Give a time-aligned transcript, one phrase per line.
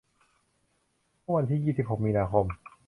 [1.21, 2.45] เมื่อวันที่ยี่สิบหกมีนาคม